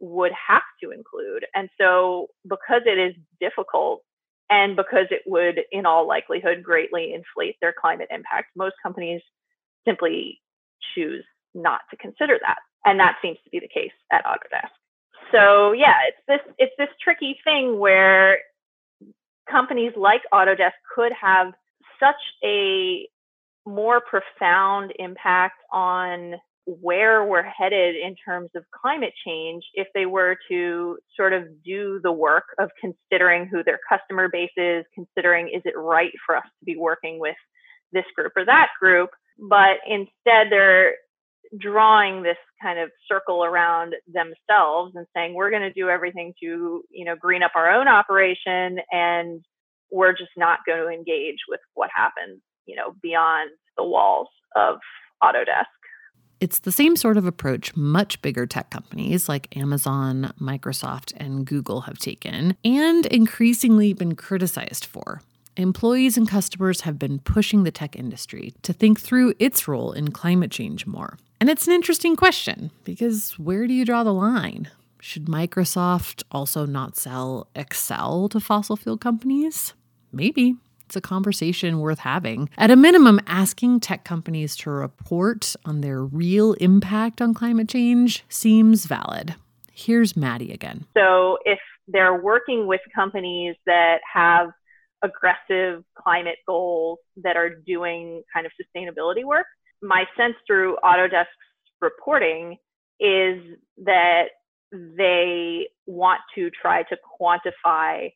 would 0.00 0.32
have 0.48 0.62
to 0.82 0.90
include. 0.90 1.46
And 1.54 1.68
so, 1.80 2.28
because 2.48 2.82
it 2.86 2.98
is 2.98 3.14
difficult 3.40 4.02
and 4.50 4.76
because 4.76 5.06
it 5.10 5.22
would, 5.26 5.60
in 5.72 5.86
all 5.86 6.06
likelihood, 6.06 6.62
greatly 6.62 7.14
inflate 7.14 7.56
their 7.60 7.74
climate 7.78 8.08
impact, 8.10 8.48
most 8.56 8.74
companies 8.82 9.22
simply 9.86 10.40
choose 10.94 11.24
not 11.54 11.80
to 11.90 11.96
consider 11.96 12.38
that. 12.40 12.58
And 12.84 13.00
that 13.00 13.16
seems 13.22 13.38
to 13.44 13.50
be 13.50 13.60
the 13.60 13.68
case 13.68 13.92
at 14.12 14.24
Autodesk. 14.24 14.70
So 15.32 15.72
yeah, 15.72 15.94
it's 16.08 16.18
this 16.28 16.54
it's 16.58 16.74
this 16.78 16.88
tricky 17.02 17.38
thing 17.44 17.78
where 17.78 18.38
companies 19.50 19.92
like 19.96 20.22
Autodesk 20.32 20.72
could 20.94 21.12
have 21.18 21.52
such 21.98 22.20
a 22.44 23.08
more 23.66 24.00
profound 24.00 24.92
impact 24.98 25.60
on 25.72 26.34
where 26.66 27.24
we're 27.24 27.42
headed 27.42 27.94
in 27.96 28.14
terms 28.24 28.50
of 28.54 28.64
climate 28.70 29.12
change 29.26 29.64
if 29.74 29.86
they 29.94 30.06
were 30.06 30.36
to 30.50 30.98
sort 31.16 31.32
of 31.32 31.44
do 31.64 32.00
the 32.02 32.12
work 32.12 32.44
of 32.58 32.70
considering 32.80 33.46
who 33.46 33.62
their 33.62 33.78
customer 33.88 34.28
base 34.28 34.50
is, 34.56 34.84
considering 34.94 35.48
is 35.48 35.62
it 35.64 35.76
right 35.76 36.12
for 36.24 36.36
us 36.36 36.44
to 36.58 36.64
be 36.64 36.76
working 36.76 37.18
with 37.18 37.36
this 37.92 38.04
group 38.16 38.32
or 38.36 38.44
that 38.44 38.68
group, 38.80 39.10
but 39.38 39.76
instead 39.86 40.50
they're 40.50 40.94
drawing 41.58 42.22
this 42.22 42.38
kind 42.62 42.78
of 42.78 42.90
circle 43.06 43.44
around 43.44 43.94
themselves 44.12 44.94
and 44.96 45.06
saying 45.14 45.34
we're 45.34 45.50
going 45.50 45.62
to 45.62 45.72
do 45.72 45.88
everything 45.88 46.32
to, 46.42 46.82
you 46.90 47.04
know, 47.04 47.14
green 47.14 47.42
up 47.42 47.52
our 47.54 47.70
own 47.70 47.86
operation 47.86 48.78
and 48.90 49.44
we're 49.90 50.12
just 50.12 50.32
not 50.36 50.60
going 50.66 50.82
to 50.82 50.88
engage 50.88 51.38
with 51.48 51.60
what 51.74 51.90
happens 51.94 52.40
you 52.66 52.76
know, 52.76 52.94
beyond 53.02 53.50
the 53.76 53.84
walls 53.84 54.28
of 54.56 54.76
Autodesk. 55.22 55.64
It's 56.40 56.58
the 56.58 56.72
same 56.72 56.96
sort 56.96 57.16
of 57.16 57.26
approach 57.26 57.74
much 57.76 58.20
bigger 58.20 58.46
tech 58.46 58.70
companies 58.70 59.28
like 59.28 59.56
Amazon, 59.56 60.32
Microsoft, 60.40 61.12
and 61.16 61.46
Google 61.46 61.82
have 61.82 61.98
taken, 61.98 62.56
and 62.64 63.06
increasingly 63.06 63.92
been 63.92 64.16
criticized 64.16 64.84
for. 64.84 65.22
Employees 65.56 66.16
and 66.16 66.28
customers 66.28 66.80
have 66.80 66.98
been 66.98 67.20
pushing 67.20 67.62
the 67.62 67.70
tech 67.70 67.94
industry 67.94 68.54
to 68.62 68.72
think 68.72 69.00
through 69.00 69.34
its 69.38 69.68
role 69.68 69.92
in 69.92 70.10
climate 70.10 70.50
change 70.50 70.84
more. 70.84 71.16
And 71.40 71.48
it's 71.48 71.68
an 71.68 71.72
interesting 71.72 72.16
question 72.16 72.70
because 72.84 73.38
where 73.38 73.66
do 73.66 73.72
you 73.72 73.84
draw 73.84 74.02
the 74.02 74.12
line? 74.12 74.70
Should 75.00 75.26
Microsoft 75.26 76.24
also 76.32 76.66
not 76.66 76.96
sell 76.96 77.46
Excel 77.54 78.28
to 78.30 78.40
fossil 78.40 78.76
fuel 78.76 78.96
companies? 78.96 79.74
Maybe. 80.12 80.56
It's 80.94 81.04
a 81.04 81.08
conversation 81.08 81.80
worth 81.80 81.98
having. 81.98 82.48
At 82.56 82.70
a 82.70 82.76
minimum, 82.76 83.18
asking 83.26 83.80
tech 83.80 84.04
companies 84.04 84.54
to 84.58 84.70
report 84.70 85.56
on 85.64 85.80
their 85.80 86.04
real 86.04 86.52
impact 86.60 87.20
on 87.20 87.34
climate 87.34 87.68
change 87.68 88.22
seems 88.28 88.86
valid. 88.86 89.34
Here's 89.72 90.16
Maddie 90.16 90.52
again. 90.52 90.86
So, 90.96 91.38
if 91.44 91.58
they're 91.88 92.22
working 92.22 92.68
with 92.68 92.80
companies 92.94 93.56
that 93.66 94.02
have 94.12 94.50
aggressive 95.02 95.82
climate 95.98 96.36
goals 96.46 97.00
that 97.24 97.36
are 97.36 97.50
doing 97.50 98.22
kind 98.32 98.46
of 98.46 98.52
sustainability 98.52 99.24
work, 99.24 99.46
my 99.82 100.04
sense 100.16 100.36
through 100.46 100.76
Autodesk's 100.84 101.26
reporting 101.80 102.56
is 103.00 103.42
that 103.78 104.26
they 104.70 105.66
want 105.86 106.20
to 106.36 106.50
try 106.62 106.84
to 106.84 106.96
quantify 107.20 108.10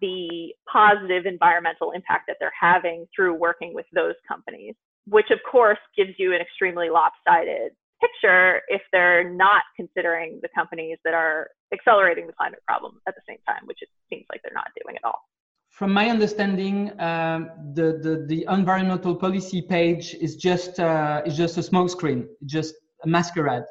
the 0.00 0.54
positive 0.70 1.26
environmental 1.26 1.92
impact 1.92 2.24
that 2.28 2.36
they're 2.40 2.52
having 2.58 3.06
through 3.14 3.34
working 3.34 3.74
with 3.74 3.86
those 3.92 4.14
companies, 4.26 4.74
which 5.06 5.30
of 5.30 5.38
course 5.50 5.78
gives 5.96 6.12
you 6.18 6.34
an 6.34 6.40
extremely 6.40 6.88
lopsided 6.90 7.72
picture 8.00 8.62
if 8.68 8.82
they're 8.92 9.28
not 9.28 9.62
considering 9.76 10.38
the 10.42 10.48
companies 10.54 10.98
that 11.04 11.14
are 11.14 11.50
accelerating 11.72 12.26
the 12.26 12.32
climate 12.32 12.60
problem 12.66 13.00
at 13.06 13.14
the 13.14 13.20
same 13.28 13.38
time, 13.46 13.62
which 13.66 13.78
it 13.82 13.88
seems 14.08 14.24
like 14.30 14.40
they're 14.42 14.54
not 14.54 14.68
doing 14.82 14.96
at 14.96 15.04
all. 15.04 15.20
From 15.68 15.92
my 15.92 16.08
understanding, 16.10 16.90
um, 17.00 17.50
the, 17.74 17.98
the, 18.02 18.24
the 18.26 18.46
environmental 18.52 19.14
policy 19.14 19.62
page 19.62 20.14
is 20.20 20.36
just 20.36 20.80
uh, 20.80 21.22
is 21.24 21.36
just 21.36 21.56
a 21.58 21.60
smokescreen, 21.60 22.26
just 22.44 22.74
a 23.04 23.08
masquerade. 23.08 23.62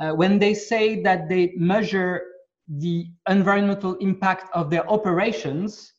Uh, 0.00 0.12
when 0.12 0.38
they 0.38 0.54
say 0.54 1.02
that 1.02 1.28
they 1.28 1.52
measure 1.56 2.22
the 2.68 3.06
environmental 3.28 3.94
impact 3.96 4.50
of 4.54 4.70
their 4.70 4.88
operations, 4.88 5.92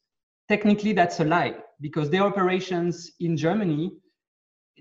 technically 0.48 0.94
that's 0.94 1.20
a 1.20 1.26
lie 1.26 1.56
because 1.82 2.10
their 2.10 2.24
operations 2.24 3.12
in 3.20 3.36
Germany, 3.36 3.92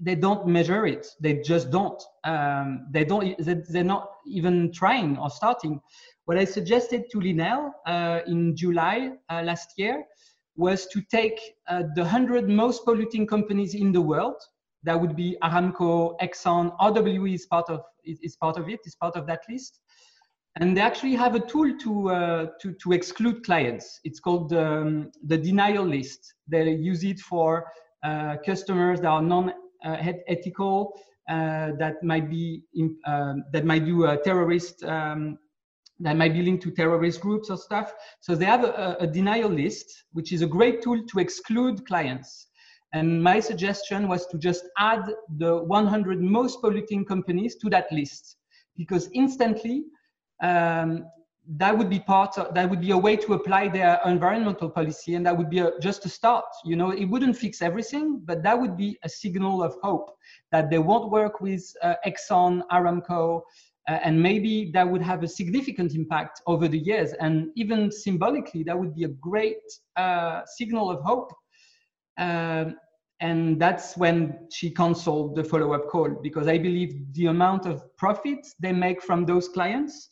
they 0.01 0.15
don't 0.15 0.47
measure 0.47 0.87
it. 0.87 1.07
They 1.21 1.41
just 1.41 1.71
don't. 1.71 2.01
Um, 2.25 2.87
they 2.91 3.05
don't. 3.05 3.35
They're 3.39 3.85
not 3.85 4.11
even 4.27 4.73
trying 4.73 5.19
or 5.19 5.31
starting. 5.31 5.81
what 6.27 6.37
I 6.37 6.45
suggested 6.45 7.09
to 7.11 7.19
Lynelle 7.19 7.71
uh, 7.87 8.21
in 8.27 8.55
July 8.55 9.13
uh, 9.31 9.43
last 9.43 9.73
year 9.77 10.05
was 10.57 10.87
to 10.89 11.01
take 11.11 11.41
uh, 11.69 11.85
the 11.95 12.03
100 12.03 12.49
most 12.49 12.85
polluting 12.85 13.27
companies 13.27 13.75
in 13.75 13.93
the 13.93 14.01
world. 14.01 14.37
That 14.83 15.01
would 15.01 15.17
be 15.17 15.37
Aramco, 15.43 16.19
Exxon, 16.21 16.77
RWE 16.79 17.35
is 17.35 17.47
part 17.47 17.71
of, 17.71 17.81
is 18.05 18.37
part 18.37 18.59
of 18.59 18.69
it, 18.69 18.81
is 18.85 18.95
part 18.95 19.17
of 19.17 19.27
that 19.27 19.41
list. 19.49 19.81
And 20.57 20.77
they 20.77 20.81
actually 20.81 21.15
have 21.15 21.35
a 21.35 21.41
tool 21.41 21.77
to, 21.79 22.11
uh, 22.11 22.47
to, 22.61 22.73
to 22.83 22.93
exclude 22.93 23.45
clients. 23.45 24.01
It's 24.05 24.19
called 24.19 24.53
um, 24.53 25.11
the 25.25 25.39
denial 25.39 25.85
list. 25.85 26.35
They 26.49 26.71
use 26.71 27.05
it 27.05 27.21
for 27.21 27.67
uh, 28.03 28.37
customers 28.45 29.01
that 29.01 29.09
are 29.09 29.23
non-ethical, 29.23 30.93
uh, 31.29 31.73
that 31.79 32.03
might 32.03 32.31
be 32.31 32.63
in, 32.75 32.97
um, 33.07 33.45
that 33.53 33.65
might 33.65 33.85
do 33.85 34.07
a 34.07 34.17
terrorist 34.17 34.83
um, 34.85 35.39
that 36.01 36.17
might 36.17 36.33
be 36.33 36.43
linked 36.43 36.63
to 36.63 36.71
terrorist 36.71 37.21
groups 37.21 37.51
or 37.51 37.57
stuff. 37.57 37.93
So 38.21 38.35
they 38.35 38.45
have 38.45 38.65
a, 38.65 38.97
a, 39.01 39.07
denial 39.07 39.51
list, 39.51 40.05
which 40.13 40.33
is 40.33 40.43
a 40.43 40.47
great 40.47 40.81
tool 40.81 41.05
to 41.05 41.19
exclude 41.19 41.87
clients. 41.87 42.47
And 42.93 43.23
my 43.23 43.41
suggestion 43.41 44.09
was 44.09 44.27
to 44.29 44.39
just 44.39 44.65
add 44.79 45.03
the 45.37 45.63
100 45.65 46.21
most 46.23 46.61
polluting 46.61 47.05
companies 47.05 47.57
to 47.57 47.71
that 47.71 47.91
list, 47.93 48.37
because 48.77 49.11
instantly 49.13 49.85
um, 50.43 51.05
that 51.57 51.77
would 51.77 51.89
be 51.89 51.99
part 51.99 52.37
of, 52.37 52.55
that 52.55 52.69
would 52.69 52.81
be 52.81 52.91
a 52.91 52.99
way 52.99 53.17
to 53.17 53.33
apply 53.33 53.69
their 53.69 53.99
environmental 54.05 54.69
policy 54.69 55.15
and 55.15 55.25
that 55.25 55.37
would 55.37 55.49
be 55.49 55.61
a, 55.61 55.73
just 55.81 56.05
a 56.05 56.09
start 56.09 56.45
you 56.65 56.77
know? 56.77 56.91
It 56.91 57.07
wouldn't 57.07 57.37
fix 57.37 57.63
everything 57.63 58.21
but 58.25 58.43
that 58.43 58.59
would 58.61 58.77
be 58.77 58.99
a 59.03 59.09
signal 59.09 59.63
of 59.63 59.77
hope 59.83 60.17
that 60.53 60.71
they 60.71 60.79
won't 60.79 61.11
work 61.11 61.41
with 61.41 61.65
uh, 61.83 61.95
exxon 62.07 62.63
aramco 62.71 63.43
uh, 63.89 63.99
and 64.05 64.23
maybe 64.23 64.71
that 64.75 64.87
would 64.87 65.01
have 65.01 65.23
a 65.23 65.29
significant 65.29 65.95
impact 65.95 66.43
over 66.47 66.69
the 66.69 66.79
years. 66.79 67.15
And 67.15 67.49
even 67.57 67.91
symbolically 67.91 68.63
that 68.65 68.79
would 68.79 68.95
be 68.95 69.05
a 69.05 69.09
great 69.09 69.63
uh, 69.97 70.43
signal 70.45 70.91
of 70.91 71.01
hope. 71.03 71.33
Um, 72.19 72.77
and 73.21 73.61
that's 73.61 73.97
when 73.97 74.47
she 74.53 74.71
canceled 74.71 75.35
the 75.35 75.43
follow-up 75.43 75.89
call 75.89 76.09
because 76.23 76.47
i 76.47 76.57
believe 76.57 77.13
the 77.15 77.27
amount 77.27 77.67
of 77.67 77.83
profit 77.97 78.47
they 78.61 78.73
make 78.73 79.03
from 79.03 79.27
those 79.27 79.49
clients 79.49 80.11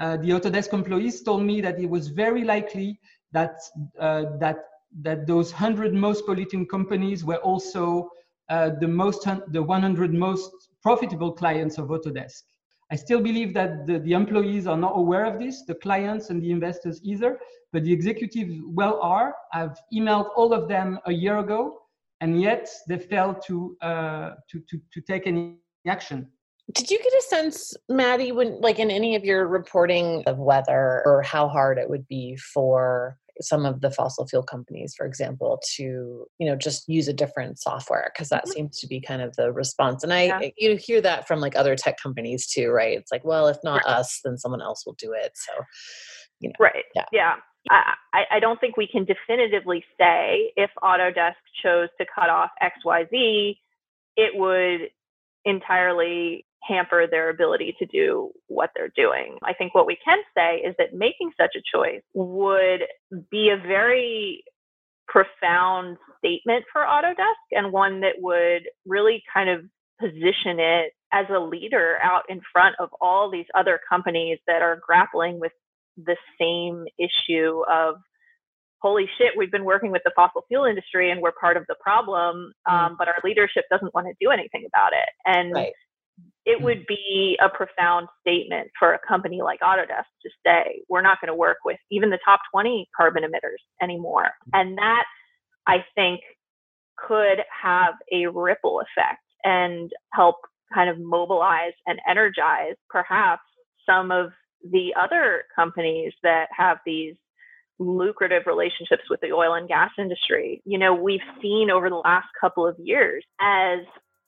uh, 0.00 0.16
the 0.16 0.30
Autodesk 0.30 0.72
employees 0.72 1.22
told 1.22 1.42
me 1.42 1.60
that 1.60 1.78
it 1.80 1.88
was 1.88 2.08
very 2.08 2.44
likely 2.44 3.00
that 3.32 3.56
uh, 3.98 4.24
that 4.38 4.64
that 5.02 5.26
those 5.26 5.52
100 5.52 5.92
most 5.92 6.24
polluting 6.24 6.66
companies 6.66 7.24
were 7.24 7.36
also 7.36 8.08
uh, 8.48 8.70
the 8.80 8.88
most 8.88 9.26
the 9.48 9.62
100 9.62 10.14
most 10.14 10.50
profitable 10.82 11.32
clients 11.32 11.78
of 11.78 11.88
Autodesk. 11.88 12.42
I 12.90 12.96
still 12.96 13.20
believe 13.20 13.52
that 13.52 13.86
the, 13.86 13.98
the 13.98 14.12
employees 14.14 14.66
are 14.66 14.76
not 14.76 14.92
aware 14.96 15.26
of 15.26 15.38
this, 15.38 15.64
the 15.66 15.74
clients 15.74 16.30
and 16.30 16.42
the 16.42 16.50
investors 16.50 17.00
either, 17.02 17.38
but 17.70 17.84
the 17.84 17.92
executives 17.92 18.54
well 18.64 18.98
are. 19.02 19.34
I've 19.52 19.76
emailed 19.92 20.30
all 20.36 20.54
of 20.54 20.68
them 20.68 20.98
a 21.04 21.12
year 21.12 21.38
ago, 21.38 21.80
and 22.22 22.40
yet 22.40 22.66
they 22.88 22.98
failed 22.98 23.42
to, 23.46 23.76
uh, 23.82 24.30
to, 24.50 24.60
to, 24.70 24.80
to 24.90 25.00
take 25.02 25.26
any 25.26 25.58
action 25.86 26.30
did 26.74 26.90
you 26.90 26.98
get 26.98 27.06
a 27.06 27.22
sense 27.28 27.74
maddie 27.88 28.32
when 28.32 28.60
like 28.60 28.78
in 28.78 28.90
any 28.90 29.16
of 29.16 29.24
your 29.24 29.46
reporting 29.46 30.22
of 30.26 30.38
whether 30.38 31.02
or 31.04 31.22
how 31.22 31.48
hard 31.48 31.78
it 31.78 31.88
would 31.88 32.06
be 32.08 32.36
for 32.36 33.16
some 33.40 33.64
of 33.64 33.80
the 33.80 33.90
fossil 33.90 34.26
fuel 34.26 34.42
companies 34.42 34.94
for 34.96 35.06
example 35.06 35.60
to 35.76 36.26
you 36.38 36.46
know 36.46 36.56
just 36.56 36.88
use 36.88 37.08
a 37.08 37.12
different 37.12 37.58
software 37.58 38.10
because 38.12 38.28
that 38.28 38.44
mm-hmm. 38.44 38.52
seems 38.52 38.80
to 38.80 38.86
be 38.86 39.00
kind 39.00 39.22
of 39.22 39.34
the 39.36 39.52
response 39.52 40.02
and 40.02 40.12
i 40.12 40.24
yeah. 40.24 40.48
you 40.56 40.76
hear 40.76 41.00
that 41.00 41.26
from 41.26 41.40
like 41.40 41.56
other 41.56 41.76
tech 41.76 41.96
companies 42.02 42.46
too 42.46 42.70
right 42.70 42.98
it's 42.98 43.12
like 43.12 43.24
well 43.24 43.46
if 43.46 43.58
not 43.62 43.82
right. 43.86 43.96
us 43.96 44.20
then 44.24 44.36
someone 44.36 44.62
else 44.62 44.84
will 44.84 44.94
do 44.94 45.12
it 45.12 45.32
so 45.34 45.52
you 46.40 46.48
know 46.48 46.54
right 46.58 46.84
yeah 46.94 47.04
yeah 47.12 47.34
I, 47.70 48.24
I 48.30 48.40
don't 48.40 48.58
think 48.60 48.78
we 48.78 48.86
can 48.86 49.04
definitively 49.04 49.84
say 50.00 50.52
if 50.56 50.70
Autodesk 50.82 51.34
chose 51.62 51.88
to 52.00 52.06
cut 52.14 52.30
off 52.30 52.50
XYZ, 52.62 53.56
it 54.16 54.32
would 54.34 54.88
entirely 55.44 56.46
hamper 56.68 57.06
their 57.06 57.30
ability 57.30 57.74
to 57.78 57.86
do 57.86 58.30
what 58.46 58.70
they're 58.76 58.92
doing. 58.94 59.38
I 59.42 59.54
think 59.54 59.74
what 59.74 59.86
we 59.86 59.96
can 60.04 60.18
say 60.36 60.56
is 60.56 60.74
that 60.78 60.94
making 60.94 61.32
such 61.40 61.56
a 61.56 61.76
choice 61.76 62.02
would 62.14 62.82
be 63.30 63.50
a 63.50 63.56
very 63.56 64.44
profound 65.08 65.96
statement 66.18 66.64
for 66.72 66.82
Autodesk 66.82 67.52
and 67.52 67.72
one 67.72 68.00
that 68.00 68.16
would 68.18 68.68
really 68.86 69.22
kind 69.32 69.48
of 69.48 69.62
position 70.00 70.60
it 70.60 70.92
as 71.12 71.26
a 71.34 71.40
leader 71.40 71.96
out 72.02 72.22
in 72.28 72.40
front 72.52 72.76
of 72.78 72.90
all 73.00 73.30
these 73.30 73.46
other 73.54 73.80
companies 73.88 74.38
that 74.46 74.62
are 74.62 74.80
grappling 74.86 75.40
with 75.40 75.52
the 75.96 76.16
same 76.40 76.84
issue 76.98 77.62
of 77.68 77.96
holy 78.80 79.08
shit 79.18 79.32
we've 79.36 79.50
been 79.50 79.64
working 79.64 79.90
with 79.90 80.02
the 80.04 80.12
fossil 80.14 80.44
fuel 80.46 80.64
industry 80.64 81.10
and 81.10 81.20
we're 81.20 81.32
part 81.32 81.56
of 81.56 81.64
the 81.66 81.74
problem 81.80 82.52
mm. 82.68 82.72
um, 82.72 82.94
but 82.96 83.08
our 83.08 83.16
leadership 83.24 83.64
doesn't 83.70 83.92
want 83.92 84.06
to 84.06 84.12
do 84.20 84.30
anything 84.30 84.64
about 84.68 84.92
it 84.92 85.08
and 85.26 85.52
right 85.52 85.72
it 86.44 86.58
hmm. 86.58 86.64
would 86.64 86.86
be 86.86 87.38
a 87.44 87.48
profound 87.48 88.08
statement 88.20 88.70
for 88.78 88.94
a 88.94 88.98
company 89.06 89.40
like 89.42 89.60
Autodesk 89.60 90.08
to 90.22 90.30
say, 90.44 90.82
we're 90.88 91.02
not 91.02 91.20
going 91.20 91.28
to 91.28 91.34
work 91.34 91.58
with 91.64 91.78
even 91.90 92.10
the 92.10 92.18
top 92.24 92.40
20 92.52 92.88
carbon 92.96 93.22
emitters 93.22 93.62
anymore. 93.82 94.30
And 94.52 94.78
that, 94.78 95.04
I 95.66 95.84
think, 95.94 96.20
could 96.96 97.38
have 97.62 97.94
a 98.12 98.26
ripple 98.26 98.80
effect 98.80 99.22
and 99.44 99.90
help 100.12 100.36
kind 100.74 100.90
of 100.90 100.98
mobilize 100.98 101.72
and 101.86 102.00
energize 102.08 102.74
perhaps 102.90 103.42
some 103.86 104.10
of 104.10 104.30
the 104.70 104.94
other 105.00 105.44
companies 105.54 106.12
that 106.22 106.48
have 106.56 106.78
these 106.84 107.14
lucrative 107.78 108.42
relationships 108.46 109.04
with 109.08 109.20
the 109.20 109.32
oil 109.32 109.54
and 109.54 109.68
gas 109.68 109.90
industry. 109.98 110.60
You 110.64 110.78
know, 110.78 110.94
we've 110.94 111.20
seen 111.40 111.70
over 111.70 111.88
the 111.88 111.96
last 111.96 112.26
couple 112.40 112.66
of 112.66 112.76
years 112.78 113.24
as 113.40 113.80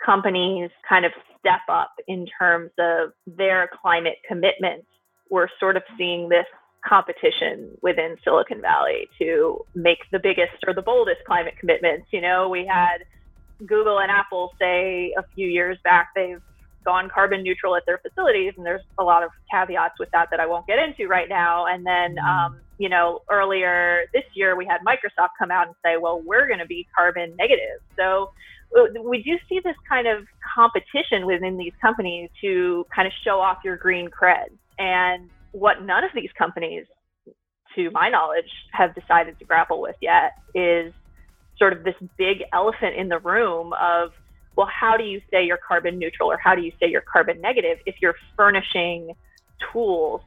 companies 0.04 0.70
kind 0.88 1.04
of 1.04 1.12
step 1.38 1.60
up 1.68 1.92
in 2.08 2.26
terms 2.38 2.70
of 2.78 3.10
their 3.26 3.68
climate 3.80 4.16
commitments, 4.26 4.86
we're 5.30 5.48
sort 5.58 5.76
of 5.76 5.82
seeing 5.96 6.28
this 6.28 6.46
competition 6.86 7.70
within 7.82 8.16
Silicon 8.24 8.60
Valley 8.60 9.08
to 9.18 9.64
make 9.74 9.98
the 10.12 10.18
biggest 10.18 10.64
or 10.66 10.74
the 10.74 10.82
boldest 10.82 11.20
climate 11.26 11.54
commitments. 11.58 12.06
You 12.10 12.20
know, 12.20 12.48
we 12.48 12.66
had 12.66 12.98
Google 13.66 14.00
and 14.00 14.10
Apple 14.10 14.52
say 14.58 15.12
a 15.18 15.22
few 15.34 15.46
years 15.46 15.78
back 15.84 16.10
they've 16.14 16.40
gone 16.84 17.10
carbon 17.12 17.42
neutral 17.42 17.76
at 17.76 17.82
their 17.86 17.98
facilities, 17.98 18.54
and 18.56 18.64
there's 18.64 18.82
a 18.98 19.04
lot 19.04 19.22
of 19.22 19.30
caveats 19.50 19.98
with 19.98 20.08
that 20.12 20.28
that 20.30 20.40
I 20.40 20.46
won't 20.46 20.66
get 20.66 20.78
into 20.78 21.08
right 21.08 21.28
now. 21.28 21.66
And 21.66 21.84
then, 21.84 22.16
um, 22.18 22.60
you 22.78 22.88
know, 22.88 23.20
earlier 23.30 24.04
this 24.14 24.24
year 24.34 24.56
we 24.56 24.64
had 24.64 24.80
Microsoft 24.80 25.30
come 25.38 25.50
out 25.50 25.66
and 25.66 25.76
say, 25.84 25.96
well, 26.00 26.22
we're 26.24 26.46
going 26.46 26.58
to 26.58 26.66
be 26.66 26.86
carbon 26.96 27.36
negative. 27.36 27.80
So 27.98 28.30
we 29.04 29.22
do 29.22 29.36
see 29.48 29.60
this 29.64 29.76
kind 29.88 30.06
of 30.06 30.24
competition 30.54 31.26
within 31.26 31.56
these 31.56 31.72
companies 31.80 32.30
to 32.40 32.86
kind 32.94 33.06
of 33.06 33.12
show 33.24 33.40
off 33.40 33.58
your 33.64 33.76
green 33.76 34.08
cred. 34.08 34.46
And 34.78 35.28
what 35.52 35.82
none 35.82 36.04
of 36.04 36.10
these 36.14 36.30
companies, 36.38 36.86
to 37.74 37.90
my 37.90 38.08
knowledge, 38.08 38.50
have 38.72 38.94
decided 38.94 39.38
to 39.38 39.44
grapple 39.44 39.80
with 39.80 39.96
yet 40.00 40.34
is 40.54 40.92
sort 41.58 41.72
of 41.72 41.84
this 41.84 41.96
big 42.16 42.44
elephant 42.52 42.96
in 42.96 43.08
the 43.08 43.18
room 43.18 43.72
of, 43.80 44.10
well, 44.56 44.68
how 44.68 44.96
do 44.96 45.04
you 45.04 45.20
say 45.30 45.44
you're 45.44 45.58
carbon 45.58 45.98
neutral 45.98 46.30
or 46.30 46.38
how 46.38 46.54
do 46.54 46.62
you 46.62 46.72
say 46.80 46.88
you're 46.88 47.04
carbon 47.12 47.40
negative 47.40 47.78
if 47.86 47.96
you're 48.00 48.16
furnishing 48.36 49.14
tools 49.72 50.22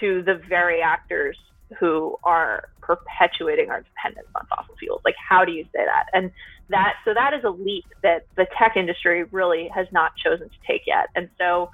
to 0.00 0.22
the 0.22 0.40
very 0.48 0.80
actors 0.80 1.36
who 1.78 2.16
are 2.24 2.68
perpetuating 2.82 3.70
our 3.70 3.80
dependence 3.80 4.28
on 4.34 4.46
fossil 4.46 4.74
fuels. 4.76 5.00
Like, 5.04 5.14
how 5.16 5.44
do 5.44 5.52
you 5.52 5.64
say 5.64 5.84
that? 5.84 6.06
And 6.12 6.30
that, 6.68 6.94
so 7.04 7.14
that 7.14 7.32
is 7.32 7.44
a 7.44 7.50
leap 7.50 7.84
that 8.02 8.26
the 8.36 8.46
tech 8.58 8.76
industry 8.76 9.24
really 9.24 9.70
has 9.74 9.86
not 9.92 10.12
chosen 10.16 10.48
to 10.48 10.56
take 10.66 10.82
yet. 10.86 11.06
And 11.14 11.28
so, 11.38 11.70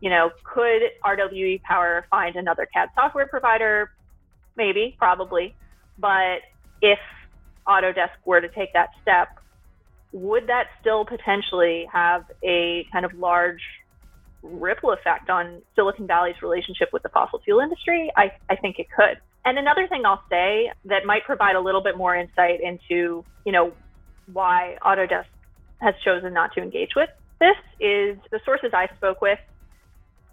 you 0.00 0.10
know, 0.10 0.30
could 0.44 0.82
RWE 1.04 1.62
Power 1.62 2.06
find 2.10 2.36
another 2.36 2.66
CAD 2.72 2.90
software 2.94 3.26
provider? 3.26 3.90
Maybe, 4.56 4.94
probably. 4.98 5.54
But 5.98 6.42
if 6.80 6.98
Autodesk 7.66 8.10
were 8.24 8.40
to 8.40 8.48
take 8.48 8.72
that 8.74 8.90
step, 9.02 9.38
would 10.12 10.46
that 10.46 10.66
still 10.80 11.04
potentially 11.04 11.86
have 11.92 12.24
a 12.44 12.86
kind 12.92 13.04
of 13.04 13.14
large 13.14 13.62
ripple 14.42 14.92
effect 14.92 15.30
on 15.30 15.62
Silicon 15.74 16.06
Valley's 16.06 16.40
relationship 16.42 16.90
with 16.92 17.02
the 17.02 17.08
fossil 17.08 17.40
fuel 17.40 17.60
industry? 17.60 18.12
I, 18.16 18.32
I 18.48 18.56
think 18.56 18.78
it 18.78 18.86
could. 18.94 19.18
And 19.44 19.58
another 19.58 19.86
thing 19.88 20.06
I'll 20.06 20.22
say 20.30 20.72
that 20.86 21.04
might 21.04 21.24
provide 21.24 21.56
a 21.56 21.60
little 21.60 21.82
bit 21.82 21.96
more 21.96 22.16
insight 22.16 22.60
into, 22.62 23.24
you 23.44 23.52
know, 23.52 23.72
why 24.32 24.76
Autodesk 24.82 25.26
has 25.80 25.94
chosen 26.04 26.32
not 26.32 26.54
to 26.54 26.62
engage 26.62 26.90
with 26.96 27.10
this 27.40 27.56
is 27.80 28.16
the 28.30 28.40
sources 28.44 28.70
I 28.72 28.88
spoke 28.96 29.20
with, 29.20 29.38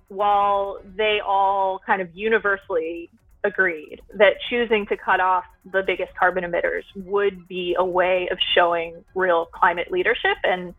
while 0.08 0.80
they 0.96 1.20
all 1.26 1.80
kind 1.86 2.02
of 2.02 2.10
universally 2.14 3.10
agreed 3.44 4.02
that 4.18 4.34
choosing 4.50 4.86
to 4.88 4.98
cut 4.98 5.20
off 5.20 5.46
the 5.72 5.82
biggest 5.86 6.12
carbon 6.18 6.44
emitters 6.44 6.84
would 6.96 7.48
be 7.48 7.76
a 7.78 7.84
way 7.84 8.28
of 8.32 8.38
showing 8.56 9.04
real 9.16 9.48
climate 9.48 9.92
leadership. 9.92 10.38
And 10.44 10.74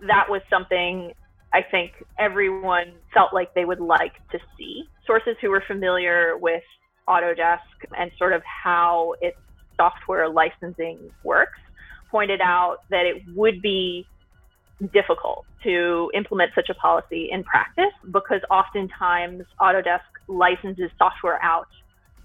that 0.00 0.26
was 0.28 0.42
something 0.50 1.12
I 1.52 1.62
think 1.62 1.92
everyone 2.18 2.92
felt 3.12 3.32
like 3.32 3.54
they 3.54 3.64
would 3.64 3.80
like 3.80 4.12
to 4.32 4.38
see. 4.58 4.84
Sources 5.06 5.36
who 5.40 5.50
were 5.50 5.62
familiar 5.66 6.36
with 6.36 6.62
Autodesk 7.08 7.58
and 7.96 8.10
sort 8.18 8.32
of 8.32 8.42
how 8.44 9.14
its 9.20 9.36
software 9.76 10.28
licensing 10.28 10.98
works 11.22 11.58
pointed 12.10 12.40
out 12.40 12.78
that 12.90 13.06
it 13.06 13.22
would 13.34 13.60
be 13.60 14.06
difficult 14.92 15.44
to 15.62 16.10
implement 16.14 16.52
such 16.54 16.68
a 16.68 16.74
policy 16.74 17.28
in 17.30 17.42
practice 17.44 17.92
because 18.12 18.40
oftentimes 18.50 19.44
Autodesk 19.60 20.00
licenses 20.28 20.90
software 20.98 21.42
out 21.42 21.68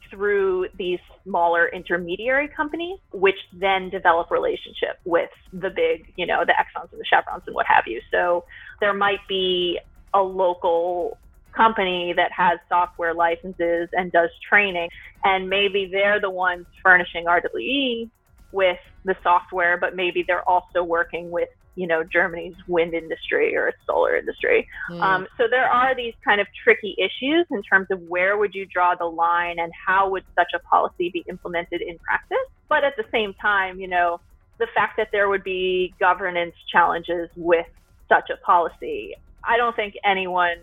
through 0.10 0.68
these 0.78 1.00
smaller 1.24 1.68
intermediary 1.68 2.48
companies, 2.48 2.98
which 3.14 3.36
then 3.54 3.90
develop 3.90 4.32
relationship 4.32 4.98
with 5.06 5.30
the 5.54 5.70
big, 5.70 6.12
you 6.16 6.26
know, 6.26 6.44
the 6.46 6.54
Exxons 6.54 6.92
and 6.92 7.00
the 7.00 7.06
Chevrons 7.06 7.44
and 7.46 7.56
what 7.56 7.68
have 7.68 7.84
you. 7.86 8.02
So 8.12 8.46
there 8.80 8.94
might 8.94 9.20
be 9.28 9.80
a 10.14 10.22
local 10.22 11.19
company 11.54 12.14
that 12.16 12.32
has 12.32 12.60
software 12.68 13.14
licenses 13.14 13.90
and 13.94 14.12
does 14.12 14.30
training, 14.48 14.90
and 15.24 15.50
maybe 15.50 15.90
they're 15.92 16.20
the 16.20 16.30
ones 16.30 16.66
furnishing 16.84 17.26
RWE 17.26 18.10
with 18.52 18.78
the 19.06 19.16
software, 19.24 19.78
but 19.78 19.96
maybe 19.96 20.24
they're 20.26 20.48
also 20.48 20.84
working 20.84 21.32
with 21.32 21.50
you 21.76 21.88
know 21.88 22.04
Germany's 22.04 22.56
wind 22.68 22.94
industry 22.94 23.56
or 23.56 23.70
its 23.70 23.78
solar 23.88 24.18
industry. 24.18 24.68
Mm. 24.90 25.02
Um, 25.02 25.28
so 25.38 25.46
there 25.50 25.70
are 25.70 25.96
these 25.96 26.14
kind 26.26 26.42
of 26.42 26.48
tricky 26.64 26.96
issues 26.98 27.46
in 27.52 27.64
terms 27.64 27.88
of 27.92 28.02
where 28.02 28.38
would 28.38 28.54
you 28.54 28.66
draw 28.66 28.96
the 28.96 29.06
line 29.06 29.60
and 29.60 29.72
how 29.88 30.10
would 30.10 30.24
such 30.36 30.52
a 30.54 30.60
policy 30.60 31.10
be 31.10 31.24
implemented 31.30 31.82
in 31.82 31.98
practice. 32.00 32.38
But 32.68 32.84
at 32.84 32.98
the 32.98 33.06
same 33.12 33.34
time, 33.36 33.80
you 33.80 33.88
know, 33.88 34.20
the 34.58 34.68
fact 34.76 34.98
that 34.98 35.10
there 35.12 35.30
would 35.30 35.44
be 35.44 35.94
governance 36.00 36.54
challenges 36.72 37.30
with 37.36 37.66
such 38.10 38.30
a 38.30 38.38
policy, 38.46 39.16
I 39.44 39.58
don't 39.58 39.76
think 39.76 39.96
anyone 40.04 40.58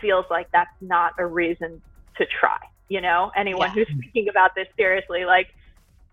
feels 0.00 0.26
like 0.30 0.50
that's 0.52 0.70
not 0.80 1.12
a 1.18 1.26
reason 1.26 1.80
to 2.18 2.26
try. 2.40 2.58
You 2.88 3.00
know, 3.00 3.32
anyone 3.36 3.68
yeah. 3.68 3.84
who's 3.84 3.88
thinking 4.00 4.28
about 4.28 4.54
this 4.54 4.68
seriously, 4.76 5.24
like, 5.24 5.48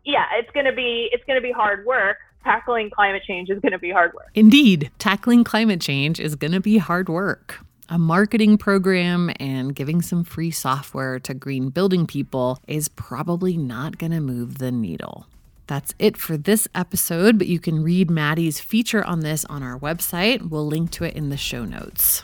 yeah, 0.04 0.26
it's 0.38 0.50
gonna 0.52 0.74
be 0.74 1.10
it's 1.12 1.24
gonna 1.26 1.42
be 1.42 1.52
hard 1.52 1.86
work, 1.86 2.18
tackling 2.44 2.90
climate 2.90 3.24
change 3.26 3.50
is 3.50 3.60
going 3.60 3.72
to 3.72 3.80
be 3.80 3.92
hard 3.92 4.14
work. 4.14 4.30
Indeed, 4.36 4.92
tackling 5.00 5.44
climate 5.44 5.82
change 5.82 6.20
is 6.20 6.36
going 6.36 6.52
to 6.52 6.60
be 6.60 6.78
hard 6.78 7.10
work. 7.10 7.60
A 7.90 7.98
marketing 7.98 8.58
program 8.58 9.32
and 9.40 9.76
giving 9.76 10.02
some 10.02 10.24
free 10.24 10.52
software 10.52 11.20
to 11.20 11.34
green 11.34 11.70
building 11.70 12.08
people 12.08 12.60
is 12.68 12.88
probably 12.88 13.58
not 13.58 13.98
going 13.98 14.12
to 14.12 14.20
move 14.20 14.58
the 14.58 14.72
needle. 14.72 15.28
That's 15.68 15.94
it 16.00 16.18
for 16.18 16.38
this 16.38 16.68
episode, 16.76 17.38
but 17.38 17.48
you 17.48 17.60
can 17.60 17.84
read 17.84 18.10
Maddie's 18.10 18.60
feature 18.60 19.04
on 19.04 19.22
this 19.22 19.46
on 19.46 19.64
our 19.64 19.80
website. 19.80 20.50
We'll 20.50 20.68
link 20.68 20.92
to 20.92 21.04
it 21.06 21.16
in 21.16 21.30
the 21.30 21.38
show 21.38 21.66
notes. 21.66 22.24